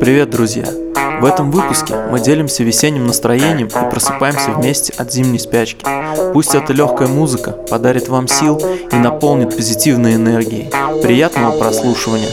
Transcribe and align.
Привет, 0.00 0.28
друзья! 0.28 0.66
В 1.20 1.24
этом 1.24 1.50
выпуске 1.50 1.94
мы 2.10 2.20
делимся 2.20 2.62
весенним 2.62 3.06
настроением 3.06 3.68
и 3.68 3.90
просыпаемся 3.90 4.50
вместе 4.50 4.92
от 4.98 5.10
зимней 5.10 5.38
спячки. 5.38 5.86
Пусть 6.34 6.54
эта 6.54 6.74
легкая 6.74 7.08
музыка 7.08 7.52
подарит 7.52 8.08
вам 8.08 8.28
сил 8.28 8.60
и 8.92 8.96
наполнит 8.96 9.56
позитивной 9.56 10.16
энергией. 10.16 10.70
Приятного 11.00 11.58
прослушивания! 11.58 12.28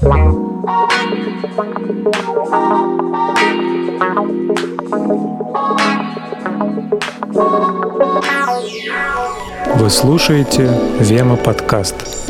Вы 0.00 0.19
слушаете 10.00 10.66
Вема 10.98 11.36
подкаст. 11.36 12.29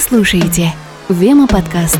слушаете 0.00 0.72
Вема 1.10 1.46
подкаст. 1.46 1.98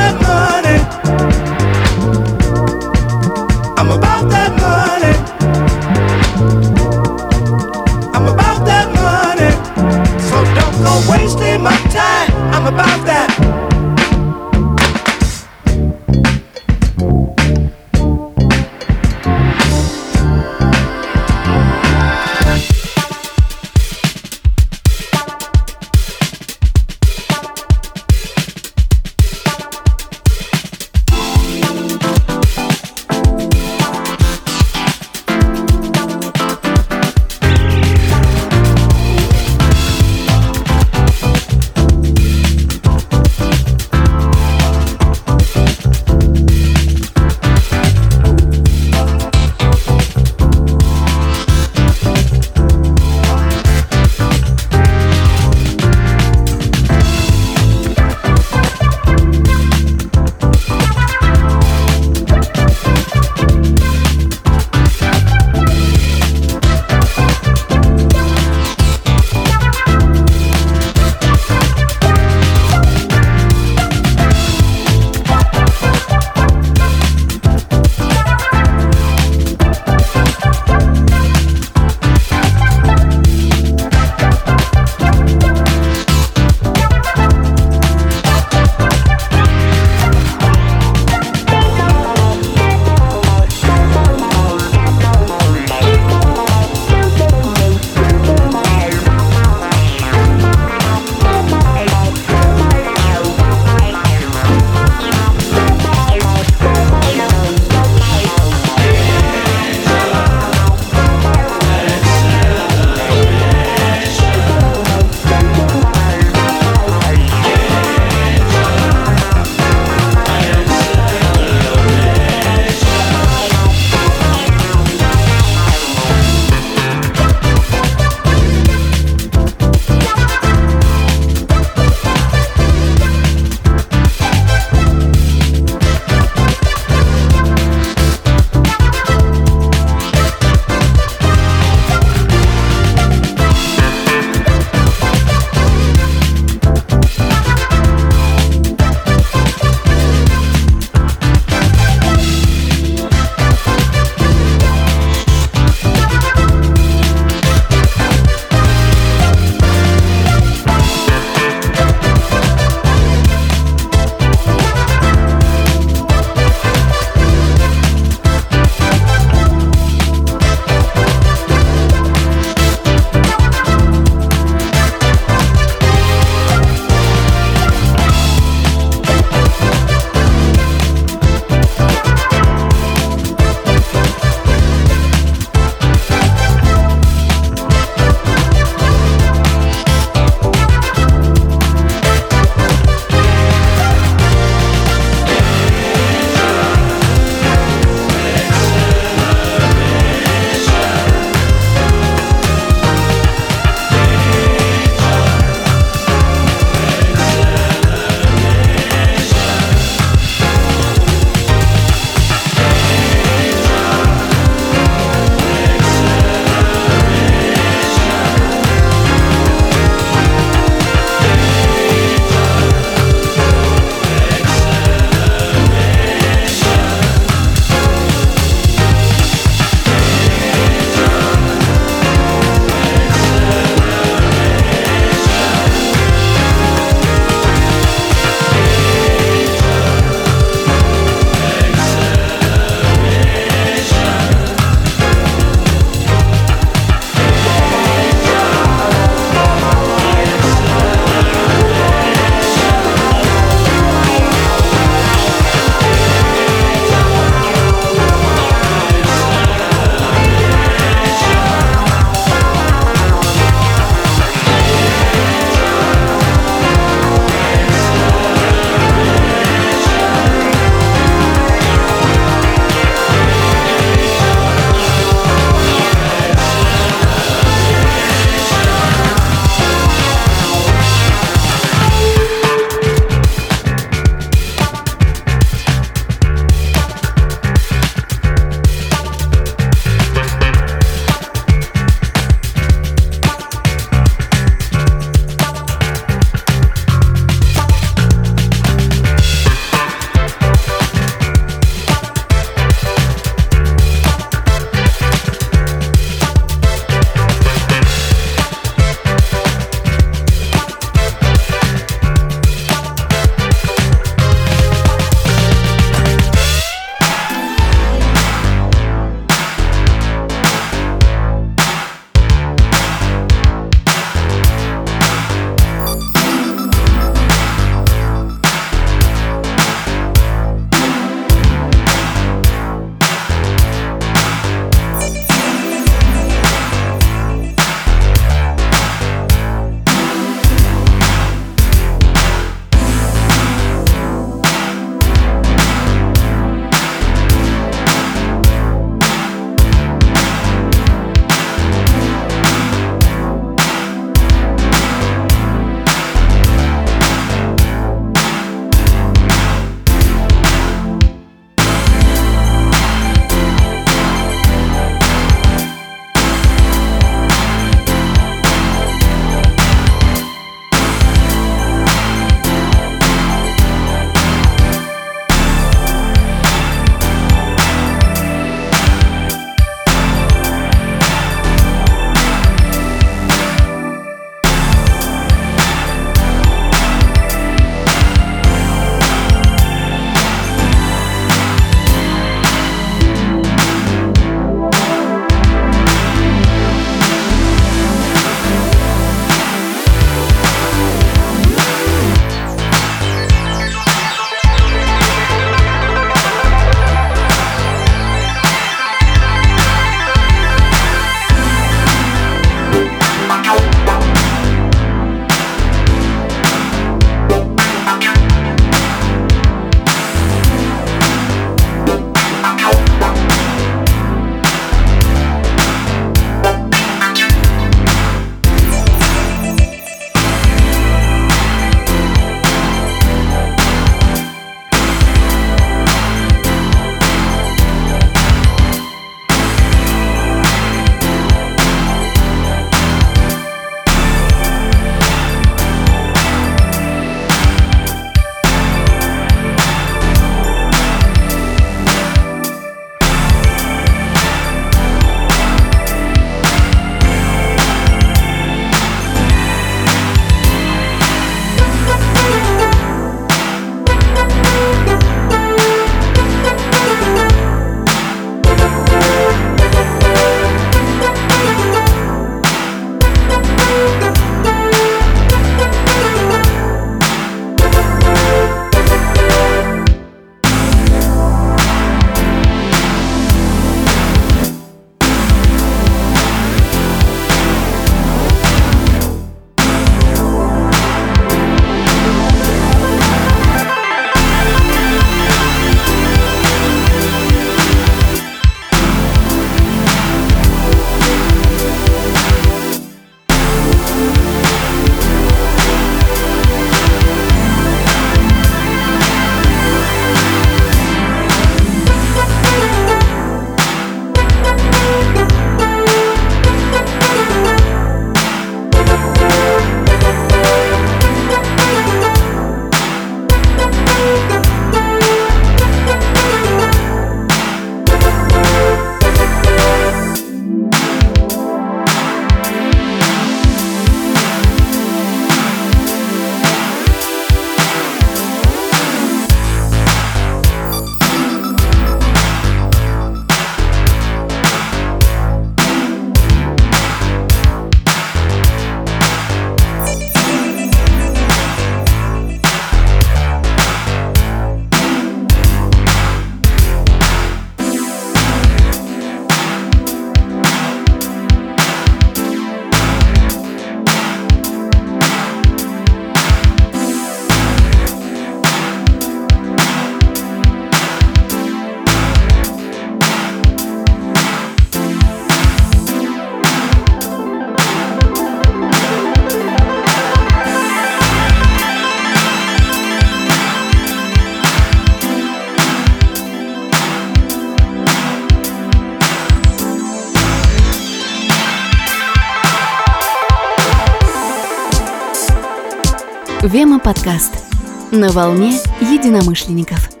Подкаст. 596.83 597.43
На 597.91 598.09
волне 598.09 598.53
единомышленников. 598.81 600.00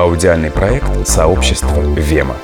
аудиальный 0.00 0.50
проект 0.50 1.06
сообщества 1.06 1.78
ВЕМА. 1.78 2.36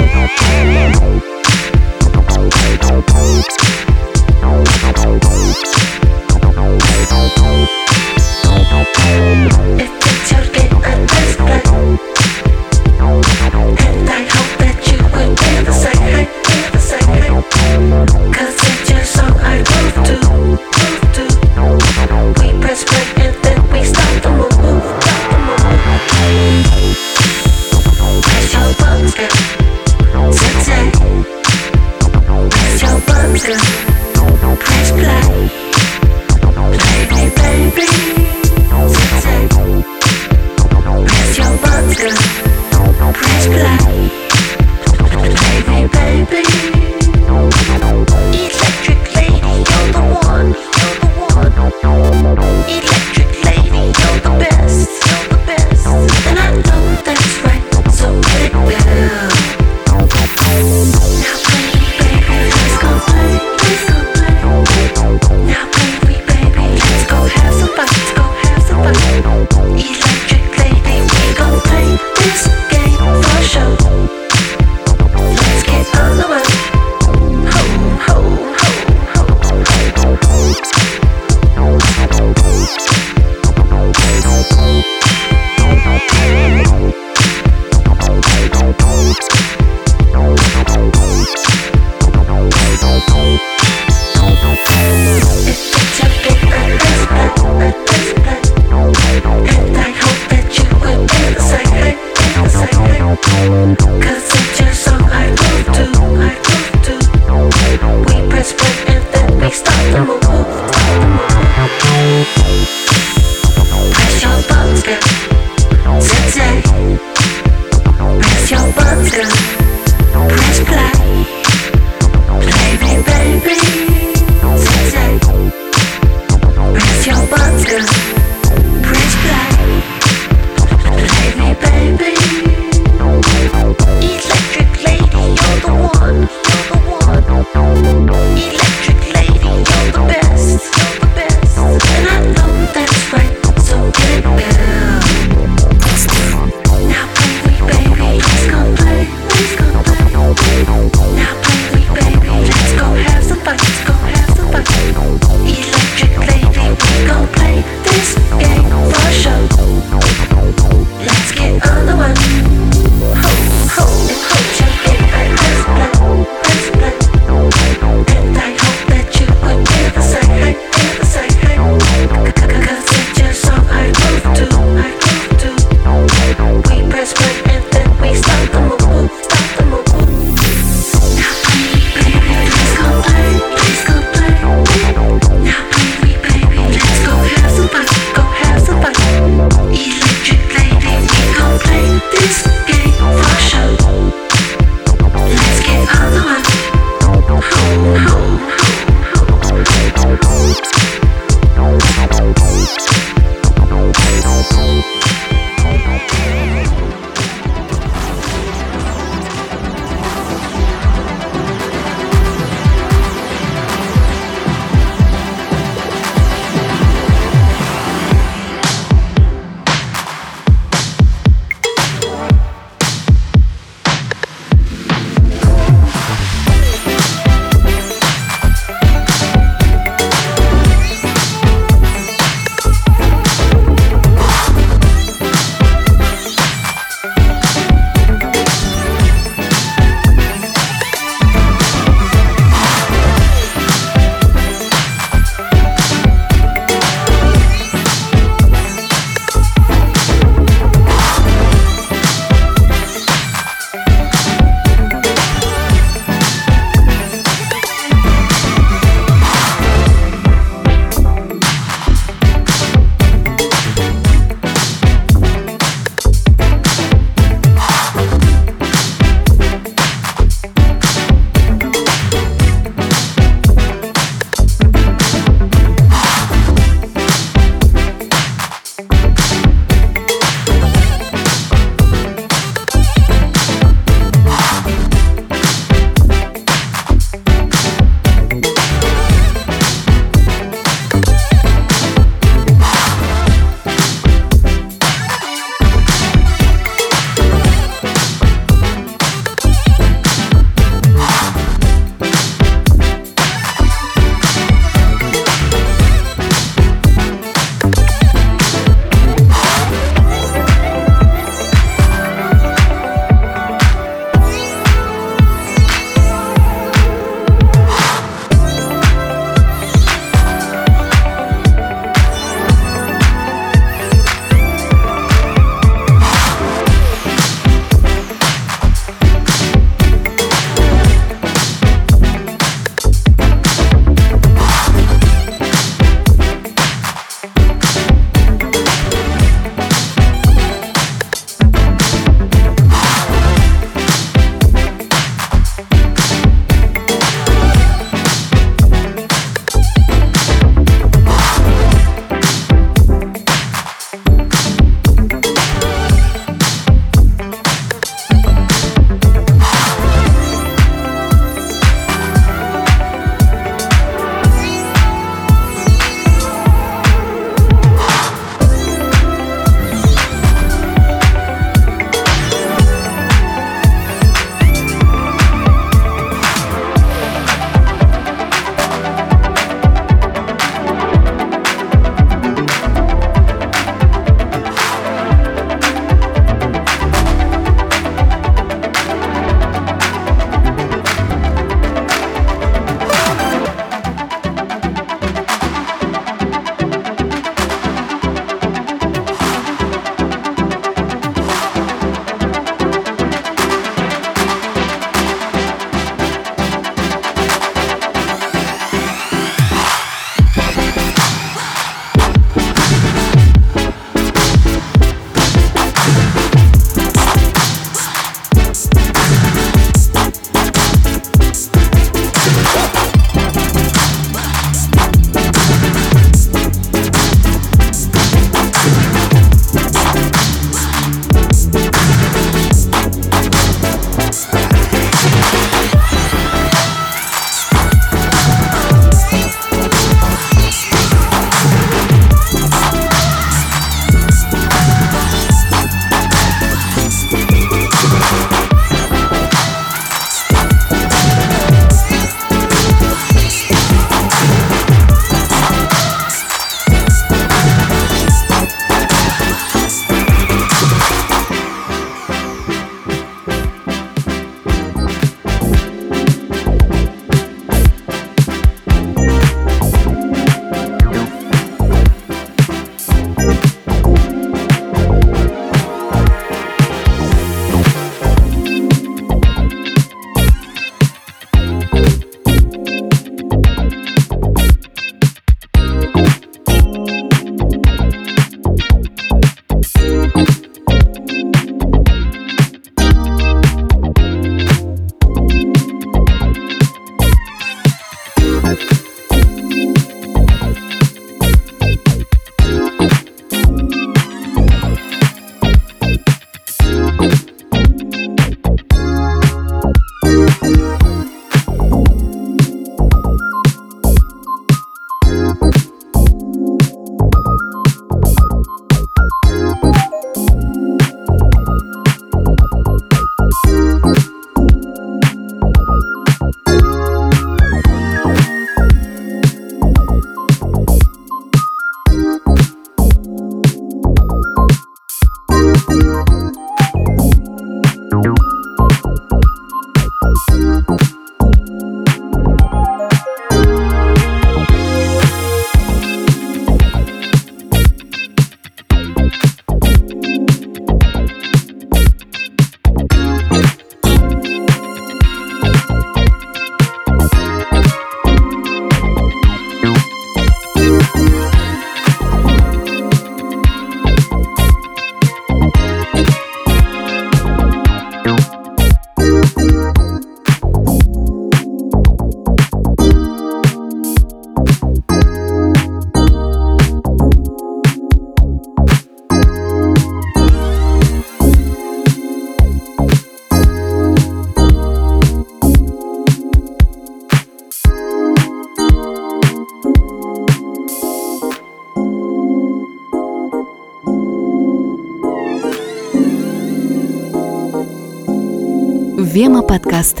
Вема 599.12 599.42
подкаст 599.42 600.00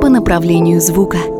по 0.00 0.08
направлению 0.08 0.80
звука. 0.80 1.37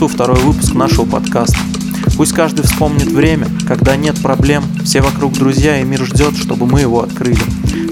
Концу 0.00 0.14
второй 0.14 0.40
выпуск 0.40 0.72
нашего 0.72 1.04
подкаста. 1.04 1.58
Пусть 2.16 2.32
каждый 2.32 2.62
вспомнит 2.62 3.08
время, 3.08 3.48
когда 3.68 3.96
нет 3.96 4.18
проблем, 4.22 4.64
все 4.82 5.02
вокруг 5.02 5.34
друзья 5.34 5.78
и 5.78 5.84
мир 5.84 6.06
ждет, 6.06 6.38
чтобы 6.38 6.64
мы 6.64 6.80
его 6.80 7.02
открыли. 7.02 7.42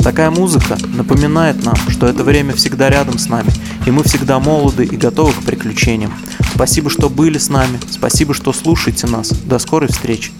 Такая 0.03 0.31
музыка 0.31 0.79
напоминает 0.97 1.63
нам, 1.67 1.77
что 1.91 2.07
это 2.07 2.25
время 2.25 2.55
всегда 2.55 2.89
рядом 2.89 3.19
с 3.19 3.29
нами, 3.29 3.51
и 3.85 3.91
мы 3.91 4.05
всегда 4.05 4.39
молоды 4.39 4.87
и 4.87 4.97
готовы 4.97 5.35
к 5.35 5.43
приключениям. 5.43 6.15
Спасибо, 6.55 6.89
что 6.89 7.11
были 7.11 7.37
с 7.37 7.51
нами, 7.51 7.79
спасибо, 7.91 8.33
что 8.33 8.55
слушаете 8.55 9.07
нас. 9.07 9.29
До 9.29 9.59
скорой 9.59 9.91
встречи. 9.91 10.31